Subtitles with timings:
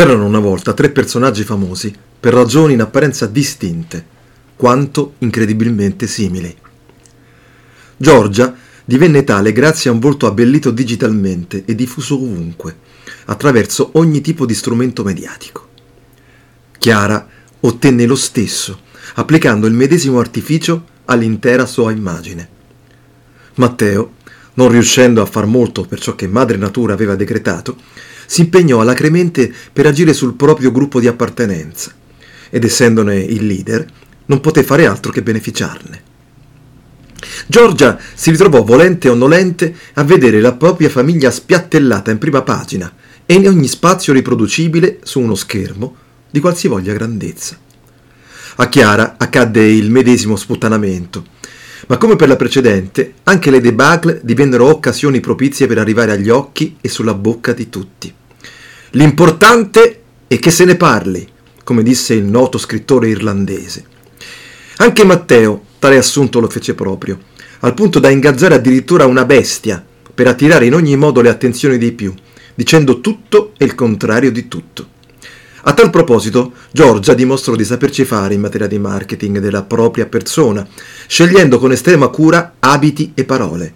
[0.00, 4.02] C'erano una volta tre personaggi famosi per ragioni in apparenza distinte,
[4.56, 6.56] quanto incredibilmente simili.
[7.98, 12.78] Giorgia divenne tale grazie a un volto abbellito digitalmente e diffuso ovunque,
[13.26, 15.68] attraverso ogni tipo di strumento mediatico.
[16.78, 17.28] Chiara
[17.60, 18.80] ottenne lo stesso,
[19.16, 22.48] applicando il medesimo artificio all'intera sua immagine.
[23.56, 24.12] Matteo,
[24.54, 27.76] non riuscendo a far molto per ciò che madre natura aveva decretato,
[28.30, 31.92] si impegnò alacremente per agire sul proprio gruppo di appartenenza
[32.48, 33.84] ed essendone il leader
[34.26, 36.02] non poté fare altro che beneficiarne.
[37.48, 42.92] Giorgia si ritrovò volente o nolente a vedere la propria famiglia spiattellata in prima pagina
[43.26, 45.96] e in ogni spazio riproducibile su uno schermo
[46.30, 47.58] di qualsivoglia grandezza.
[48.54, 51.24] A Chiara accadde il medesimo sputtanamento,
[51.88, 56.76] ma come per la precedente, anche le debacle divennero occasioni propizie per arrivare agli occhi
[56.80, 58.18] e sulla bocca di tutti.
[58.94, 61.24] L'importante è che se ne parli,
[61.62, 63.84] come disse il noto scrittore irlandese.
[64.78, 67.20] Anche Matteo tale assunto lo fece proprio,
[67.60, 71.92] al punto da ingaggiare addirittura una bestia per attirare in ogni modo le attenzioni dei
[71.92, 72.12] più,
[72.52, 74.88] dicendo tutto e il contrario di tutto.
[75.62, 80.66] A tal proposito, Giorgia dimostrò di saperci fare in materia di marketing della propria persona,
[81.06, 83.74] scegliendo con estrema cura abiti e parole.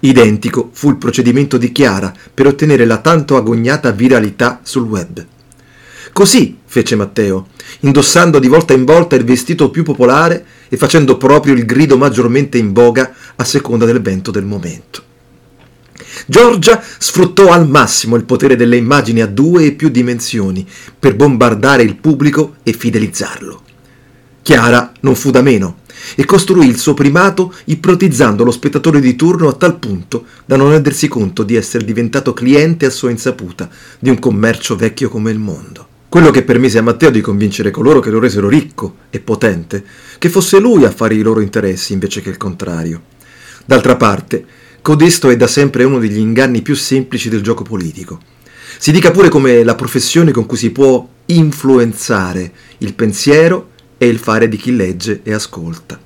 [0.00, 5.24] Identico fu il procedimento di Chiara per ottenere la tanto agognata viralità sul web.
[6.12, 7.48] Così fece Matteo,
[7.80, 12.58] indossando di volta in volta il vestito più popolare e facendo proprio il grido maggiormente
[12.58, 15.02] in voga a seconda del vento del momento.
[16.26, 20.66] Giorgia sfruttò al massimo il potere delle immagini a due e più dimensioni
[20.98, 23.65] per bombardare il pubblico e fidelizzarlo.
[24.46, 25.78] Chiara non fu da meno
[26.14, 30.70] e costruì il suo primato ipnotizzando lo spettatore di turno a tal punto da non
[30.70, 35.40] rendersi conto di essere diventato cliente a sua insaputa di un commercio vecchio come il
[35.40, 35.88] mondo.
[36.08, 39.84] Quello che permise a Matteo di convincere coloro che lo resero ricco e potente,
[40.16, 43.02] che fosse lui a fare i loro interessi invece che il contrario.
[43.64, 44.44] D'altra parte,
[44.80, 48.20] codesto è da sempre uno degli inganni più semplici del gioco politico.
[48.78, 54.18] Si dica pure come la professione con cui si può influenzare il pensiero e il
[54.18, 55.98] fare di chi legge e ascolta.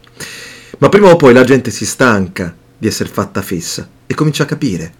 [0.78, 4.46] Ma prima o poi la gente si stanca di essere fatta fessa e comincia a
[4.46, 4.94] capire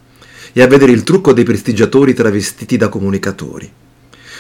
[0.53, 3.71] e a vedere il trucco dei prestigiatori travestiti da comunicatori,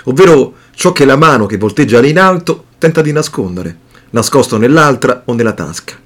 [0.04, 3.78] ovvero ciò che la mano che volteggia lì in alto tenta di nascondere,
[4.10, 5.98] nascosto nell'altra o nella tasca.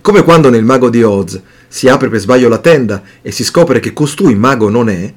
[0.00, 3.78] Come quando nel mago di Oz si apre per sbaglio la tenda e si scopre
[3.78, 5.12] che costui mago non è,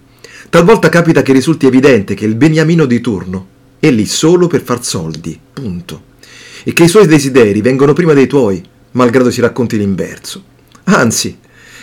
[0.50, 3.48] talvolta capita che risulti evidente che il beniamino di turno
[3.80, 6.14] è lì solo per far soldi, punto
[6.68, 8.62] e che i suoi desideri vengono prima dei tuoi,
[8.94, 10.44] malgrado si racconti l'inverso.
[10.86, 11.38] Anzi,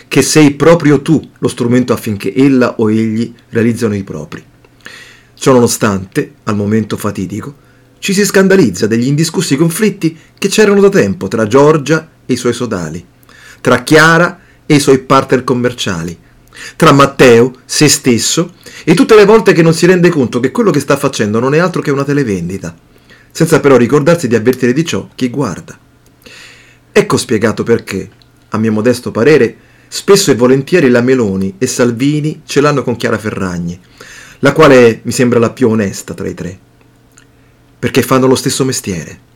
[0.09, 4.43] che sei proprio tu lo strumento affinché ella o egli realizzano i propri.
[5.35, 7.55] Ciononostante, al momento fatidico,
[7.99, 12.53] ci si scandalizza degli indiscussi conflitti che c'erano da tempo tra Giorgia e i suoi
[12.53, 13.03] sodali,
[13.61, 16.17] tra Chiara e i suoi partner commerciali,
[16.75, 20.71] tra Matteo, se stesso, e tutte le volte che non si rende conto che quello
[20.71, 22.91] che sta facendo non è altro che una televendita
[23.33, 25.77] senza però ricordarsi di avvertire di ciò chi guarda.
[26.91, 28.07] Ecco spiegato perché,
[28.49, 29.57] a mio modesto parere,
[29.87, 33.77] spesso e volentieri la Meloni e Salvini ce l'hanno con Chiara Ferragni,
[34.39, 36.59] la quale mi sembra la più onesta tra i tre,
[37.79, 39.31] perché fanno lo stesso mestiere.